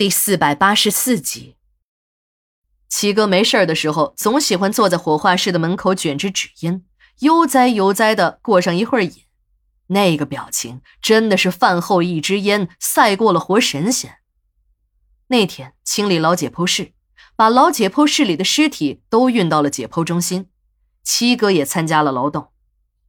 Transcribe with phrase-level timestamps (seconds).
[0.00, 1.56] 第四百八十四集，
[2.88, 6.86] 七哥没事儿的时候，总喜欢坐在火化室的门口卷着纸烟，
[7.18, 9.12] 悠哉悠哉的过上一会儿瘾。
[9.88, 14.20] 那个表情真的是饭后一支烟，赛过了活神仙。
[15.26, 16.94] 那天清理老解剖室，
[17.36, 20.48] 把老解剖室里的尸体都运到了解剖中心，
[21.04, 22.48] 七哥也参加了劳动。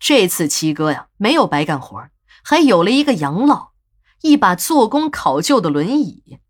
[0.00, 2.08] 这次七哥呀，没有白干活，
[2.42, 3.70] 还有了一个养老，
[4.22, 6.40] 一把做工考究的轮椅。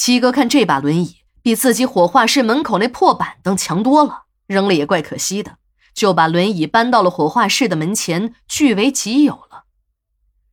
[0.00, 5.58] 七哥看这把轮椅比自己火化室门口那破板凳强多了，扔了也怪可惜的，
[5.92, 9.64] 就把轮椅搬到了火化室的门前，据为己有了。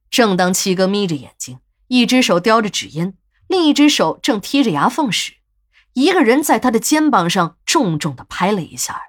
[0.10, 3.16] 正当七哥眯着眼睛，一只手叼着纸烟，
[3.48, 5.34] 另一只手正剔着牙缝时，
[5.94, 9.00] 一个人在他的肩膀上重重的拍了一下。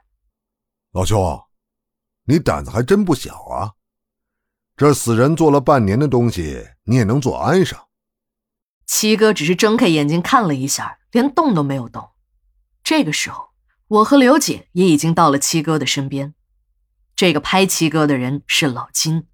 [0.93, 1.45] 老兄，
[2.27, 3.73] 你胆子还真不小啊！
[4.77, 7.86] 这死人做了半年的东西，你也能做安上？
[8.87, 12.11] 七哥只是睁开眼睛看了一下，连动都没有动。
[12.85, 13.51] 这个时候，
[13.89, 16.35] 我和刘姐也已经到了七哥的身边。
[17.17, 19.27] 这个拍七哥的人是老金，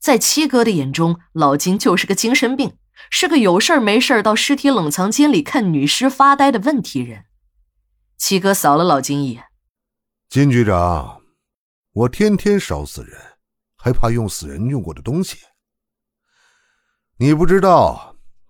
[0.00, 2.76] 在七哥的眼中，老金就是个精神病，
[3.08, 7.26] 是个有事没事到尸体冷藏间里看女尸发呆的问题人。
[8.16, 9.44] 七哥扫了老金一眼
[10.28, 11.22] ：“金局长，
[11.92, 13.16] 我天天烧死人，
[13.76, 15.36] 还怕用死人用过的东西？
[17.18, 18.06] 你不知道。”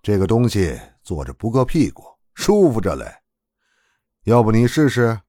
[0.09, 3.17] 这个东西坐着不硌屁股，舒服着嘞。
[4.25, 5.21] 要不你试试？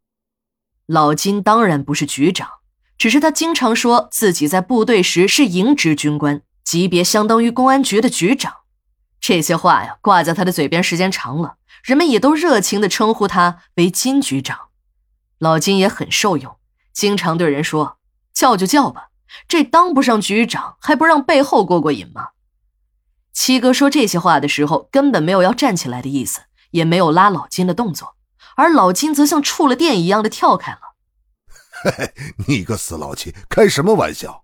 [0.85, 2.49] 老金当然不是局长，
[2.97, 8.53] 只是他经常说自己在部队时是营职军官，级别相当于公安局的局长。
[9.19, 14.69] 这些话呀，挂在他的嘴边时间长了，人们也都热情地称呼他为金局长。
[15.39, 16.55] 老金也很受用，
[16.93, 17.97] 经常对人说
[18.33, 19.09] ：“叫就叫吧，
[19.45, 22.29] 这当不上局长，还不让背后过过瘾吗？”
[23.41, 28.17] 七哥说这些话的时候，根本没有要站起来的意思，也没有拉老金的动作，
[28.57, 30.79] 而老金则像触了电一样的跳开了。
[31.81, 32.13] 嘿嘿，
[32.49, 34.43] 你个死老七，开什么玩笑？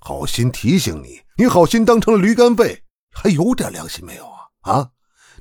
[0.00, 4.72] 好心提醒你，你好心当成了驴肝肺，还有点良心没有啊？
[4.72, 4.88] 啊，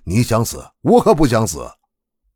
[0.03, 1.75] 你想死，我可不想死。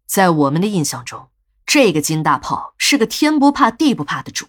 [0.08, 1.28] 在我们的印象中，
[1.66, 4.48] 这个金大炮是个天不怕地不怕的主，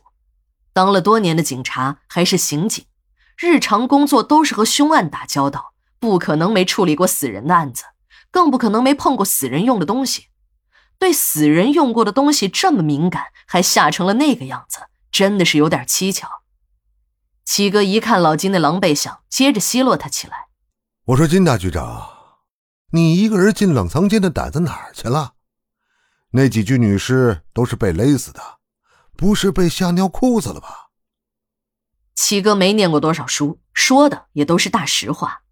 [0.72, 2.84] 当了多年的警察，还是刑警，
[3.36, 5.73] 日常工作都是和凶案打交道。
[6.04, 7.84] 不可能没处理过死人的案子，
[8.30, 10.26] 更不可能没碰过死人用的东西。
[10.98, 16.28] 对死人用过的东西这么敏感，还吓成了那个样子，真的是有点蹊跷。
[17.46, 20.48] 七哥一看老金那狼狈相，接着奚落他起来
[21.08, 22.06] ：“我说金大局长，
[22.90, 25.32] 你一个人进冷藏间的胆子哪儿去了？
[26.32, 28.42] 那几具女尸都是被勒死的，
[29.16, 30.90] 不是被吓尿裤子了吧？”
[32.14, 35.43] 七哥没念过多少书，说的也都是大实话。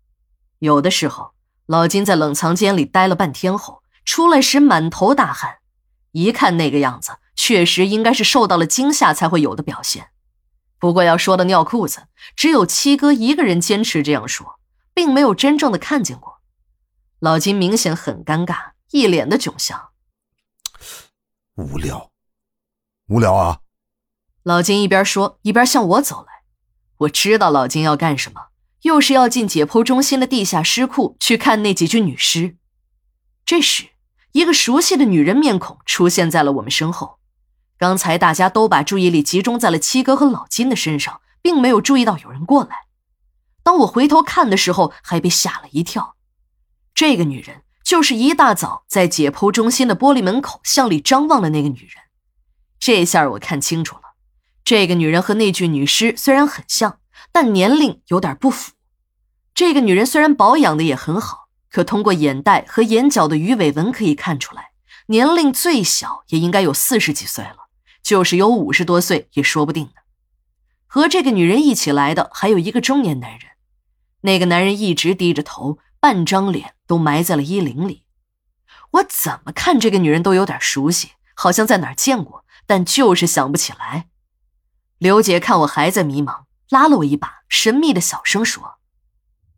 [0.62, 1.32] 有的时候，
[1.66, 5.58] 老金在冷藏间里待了半天后，出来时满头大汗，
[6.12, 10.10] 一看那个样子，确实应该是受到了惊吓才会有的表现。
[10.78, 12.06] 不过要说到尿裤子，
[12.36, 14.60] 只有七哥一个人坚持这样说，
[14.94, 16.38] 并没有真正的看见过。
[17.18, 19.88] 老金明显很尴尬，一脸的窘相。
[21.56, 22.12] 无聊，
[23.08, 23.58] 无聊啊！
[24.44, 26.44] 老金一边说，一边向我走来。
[26.98, 28.51] 我知道老金要干什么。
[28.82, 32.56] 又是要进解剖中心的地下尸库去看那几具女尸。
[33.44, 33.90] 这时，
[34.32, 37.18] 一个熟悉的女人面孔出现在了我们身后。
[37.78, 42.86] 刚才大家都把注意力集中在了七哥和老金的身上，并没有注意到有人过来。
[43.64, 46.16] 当我回头看的时候，还被吓了一跳。
[46.94, 52.04] 这个女人就是一大早在解剖中心的玻璃门口向里张望的那个女人。
[52.78, 54.14] 这下我看清楚了，
[54.64, 56.98] 这个女人和那具女尸虽然很像。
[57.30, 58.72] 但年龄有点不符。
[59.54, 64.70] 这个女人虽然保养的也很好，可通过眼袋和眼角的鱼尾纹可以看出来，
[65.06, 67.68] 年龄最小也应该有四十几岁了，
[68.02, 69.92] 就是有五十多岁也说不定呢。
[70.86, 73.40] 和这个女人一起来的还有一个中年男人，
[74.22, 78.04] 那个男人一直低着头，半张脸都埋在了衣领里。
[78.92, 84.08] 我怎么看这个女人都有点熟悉，好像在哪儿见过，但就是想不起来。
[84.98, 86.42] 刘姐看我还在迷茫。
[86.72, 88.78] 拉了我一把，神秘的小声说：“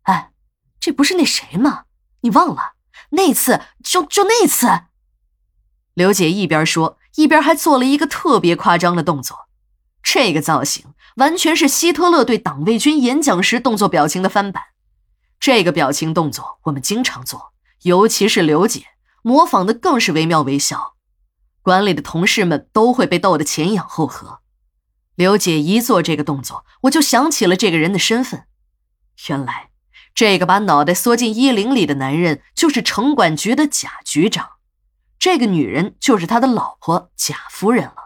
[0.02, 0.32] 哎，
[0.80, 1.84] 这不是那谁吗？
[2.22, 2.72] 你忘了
[3.10, 3.60] 那次？
[3.84, 4.66] 就就那次。”
[5.94, 9.48] 刘姐一边说，一边还做了一个特别夸张的动作。
[10.02, 14.64] 这个造型完全是希特勒对党卫军演讲时动作表情的翻版。
[15.38, 17.52] 这个表情动作我们经常做，
[17.82, 18.86] 尤其是刘姐
[19.22, 20.96] 模仿的更是惟妙惟肖，
[21.62, 24.40] 管理的同事们都会被逗得前仰后合。
[25.14, 28.46] 刘姐一做这个动作，我就想起了这个人的身份。
[29.28, 29.70] 原来，
[30.14, 34.50] 这个把脑袋缩进衣领里的男人就是城管局的贾局长，
[35.18, 38.03] 这个女人就是他的老婆贾夫人了。